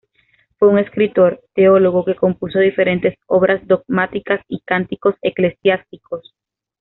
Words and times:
Fue 0.57 0.67
un 0.67 0.79
escritor, 0.79 1.43
teólogo 1.53 2.03
que 2.03 2.15
compuso 2.15 2.57
diferentes 2.57 3.13
obras 3.27 3.61
dogmáticas 3.67 4.41
y 4.47 4.61
cánticos 4.65 5.13
eclesiásticos. 5.21 6.33